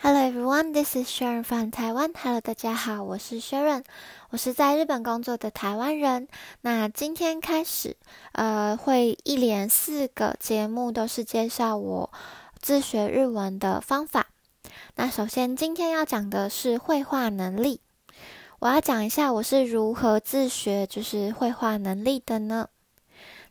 [0.00, 2.12] Hello everyone, this is Sharon from Taiwan.
[2.14, 3.82] Hello，大家好，我是 Sharon，
[4.30, 6.28] 我是在日本工作的台湾人。
[6.60, 7.96] 那今天开始，
[8.30, 12.12] 呃，会一连四个节目都是介绍我
[12.60, 14.28] 自学日文的方法。
[14.94, 17.80] 那首先今天要讲的是绘画能力，
[18.60, 22.68] 我要讲一下我是如何自学就是绘画能力的呢？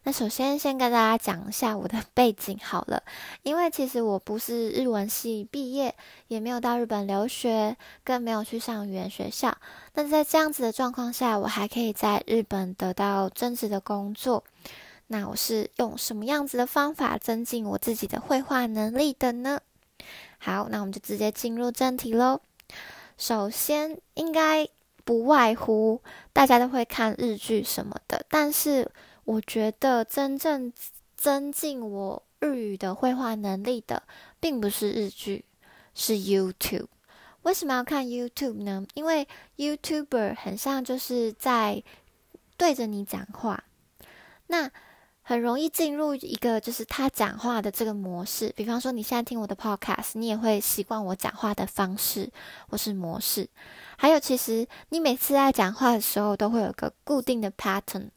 [0.07, 3.03] 那首先，先跟大家讲一下我的背景好了，
[3.43, 5.93] 因为其实我不是日文系毕业，
[6.29, 7.75] 也没有到日本留学，
[8.05, 9.57] 更没有去上语言学校。
[9.95, 14.45] 那在这样子的状况下，我还可以在日本得到真实的工作。
[15.07, 19.59] 那我是用什么样子的方法增进我自己的绘画能力的呢？
[20.37, 22.39] 好，那我们就直接进入正题喽。
[23.17, 24.69] 首先，应该
[25.03, 26.01] 不外乎
[26.31, 28.89] 大家都会看日剧什么的，但是。
[29.27, 30.71] 我觉得真正
[31.17, 34.01] 增进我日语的绘画能力的，
[34.39, 35.43] 并不是日剧，
[35.93, 36.87] 是 YouTube。
[37.41, 38.85] 为什么要看 YouTube 呢？
[38.93, 39.27] 因为
[39.57, 41.83] YouTuber 很像就是在
[42.55, 43.65] 对着你讲话，
[44.47, 44.71] 那
[45.21, 48.53] 很容易进入一个就是他讲话的这个模式。
[48.55, 52.31] 比方说，你现在听我的 Podcast，你也会习惯我讲话的方式
[52.69, 53.49] 或是模式。
[53.97, 58.09] 还有，其实你每次在讲话的时候，都会有个固定的 pattern。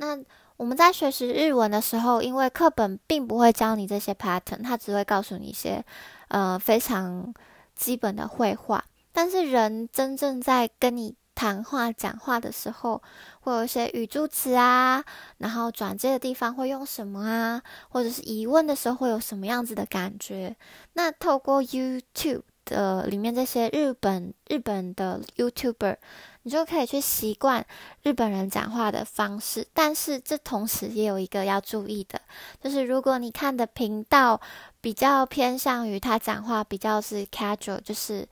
[0.00, 0.18] 那
[0.56, 5.84] 我们在学习日文的时候，因为课本并不会教你这些 pattern，它只会告诉你一些
[6.28, 7.34] 呃非常
[7.76, 8.82] 基本的绘画。
[9.12, 13.02] 但是人真正在跟你谈话、讲话的时候，
[13.40, 15.04] 会有一些语助词啊，
[15.36, 20.56] 然后转接的地方会用什么啊，或者是疑问的时候会有什么样子的感觉？
[20.94, 25.96] 那透过 YouTube 的里面这些日本日本的 YouTuber。
[26.42, 27.66] 你就可以去习惯
[28.02, 32.18] 日本人讲话的方式，但是这同时也有一个要注意的，
[32.62, 34.40] 就是如果你看的频道
[34.80, 38.26] 比较偏向于他讲话比较是 casual，就是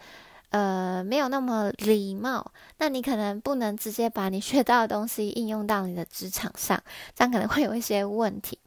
[0.48, 6.82] 呃没有那么礼貌，那你可能不能直接把你学到的东西应用到你的职场上，
[7.14, 8.58] 这样可能会有一些问题。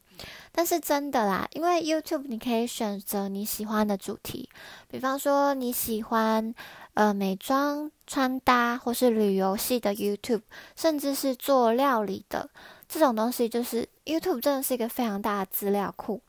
[0.51, 4.49] 但是真的啦，因为 YouTube 你可以选择你喜欢的主题，
[4.87, 6.53] 比方说你喜欢
[6.93, 10.41] 呃美妆穿搭或是旅游系的 YouTube，
[10.75, 12.49] 甚至是做料理的
[12.87, 16.21] 这种东西，就是 YouTube 真的是一个非常大的资料库。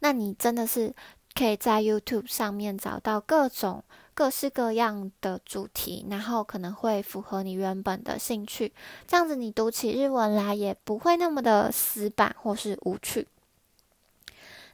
[0.00, 0.94] 那你真的是
[1.34, 3.82] 可以在 YouTube 上面找到各种
[4.12, 8.72] 各式各样的主题，然后可能会符合你原本的兴趣，
[9.06, 13.26] 这样子你读起日文来也不会那么的死板或是无趣。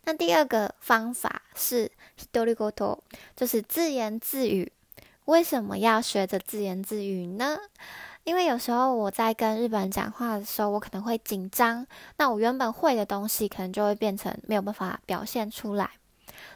[0.06, 3.00] 那第二个方法是 hidorigoto，
[3.34, 4.72] 就是自言自语。
[5.26, 7.58] 为什么要学着自言自语呢？
[8.22, 11.84] 因为有时候我在跟日本人讲话的时候，我可能会紧张，
[12.16, 15.90] 那我原本会的东西可能就会变成没有办法表现出来。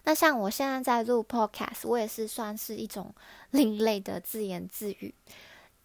[0.05, 3.12] 那像我现在在录 podcast，我也是算是一种
[3.50, 5.12] 另类的自言自语。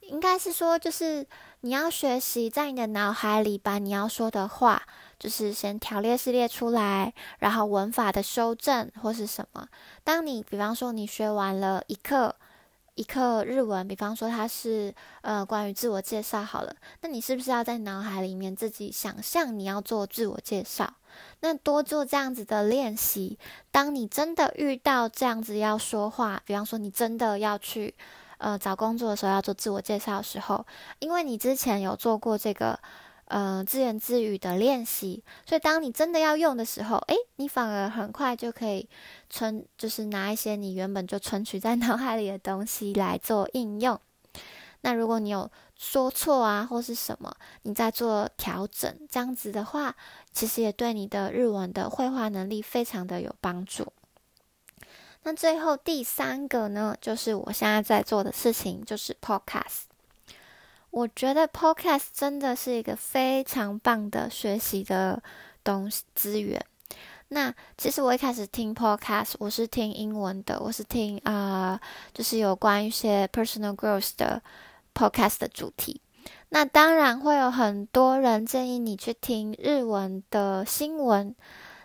[0.02, 1.26] 应该是说，就是
[1.66, 4.84] 你要学习在你的脑海里把你要说的话，
[5.18, 9.68] 就是先条列式列出来，然后文法的修正或是什么。
[10.04, 12.36] 当你比方说你学完了一课
[12.94, 20.94] 一课日文，比方说它是呃关于自我介绍好了，那你是不是要在脑海里面自己想象你要做自我介绍？
[21.40, 23.40] 那多做这样子的练习，
[23.72, 27.96] 当你真的遇到这样子要说话，比方说你真的要去。
[28.38, 30.66] 呃，找工作的时候要做自我介绍的时候，
[31.00, 32.80] 因为你之前有做过这个
[33.26, 38.88] 呃自言自语的练习，所以当你真的要用的时候，诶，你反而很快就可以
[39.30, 44.00] 存，就是拿一些你原本就存取在脑海里的东西来做应用。
[44.82, 49.96] 那如果你有说错啊，或是什么，你在做调整，这样子的话，
[50.32, 53.92] 其实也对你的日文的绘画能力非常的有帮助。
[55.26, 59.86] 那最后第三个呢，就是我现在在做的事情，就是 Podcast。
[60.92, 65.22] 我觉得 Podcast 真的是一个非常棒的学习的
[65.64, 66.64] 东西资源。
[67.30, 71.82] 那其实我一开始听 Podcast，我是听英文的，我是听啊，
[72.14, 74.40] 就是有关一些 personal growth 的
[74.94, 76.00] Podcast 的主题。
[76.50, 81.36] 那当然会有很多人建议你去听日文的新闻，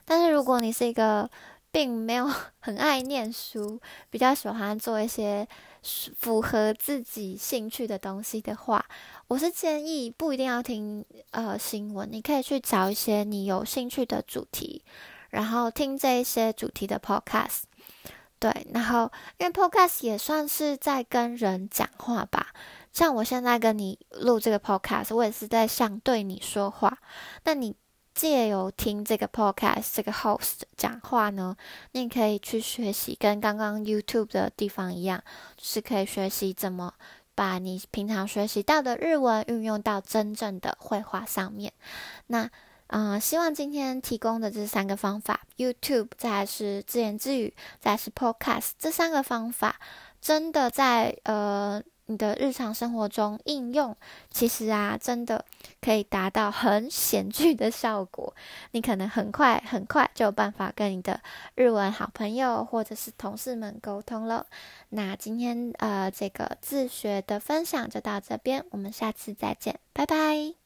[0.05, 1.29] 但是如果你是一个
[1.73, 2.27] 并没有
[2.61, 3.81] 很爱念书，
[4.11, 5.47] 比较喜欢做一些
[5.83, 8.85] 符合自己兴趣的东西的话，
[9.29, 14.83] 我是建议不一定要听呃新闻，你可以去找一些你有兴趣的主题，
[15.31, 17.63] 然后听这一些主题的 podcast。
[18.39, 22.49] 对，然后因为 podcast 也算是在跟人讲话吧，
[22.93, 26.99] 像我现在跟你录这个 podcast，我也是在想对你说话。
[27.45, 27.77] 那你。
[28.21, 31.57] 借由听这个 podcast 这个 host 讲话呢，
[31.93, 35.25] 你可以去学习，跟刚刚 YouTube 的地方一样，
[35.59, 36.93] 是可以学习怎么
[37.35, 41.73] 把你平常学习到的日文运用到真正的绘画上面。
[42.27, 42.51] 那
[42.89, 49.77] 嗯，希望今天提供的这三个方法，YouTube 再是自言自语，再是 podcast 这三个方法，
[50.21, 51.83] 真的在呃。
[52.11, 53.97] 你的日常生活中应用，
[54.31, 55.45] 其实啊，真的
[55.81, 58.35] 可以达到很显著的效果。
[58.73, 61.21] 你可能很快很快就有办法跟你的
[61.55, 64.45] 日文好朋友或者是同事们沟通了。
[64.89, 70.60] 那今天呃，这个自学的分享就到这边，我们下次再见，拜拜。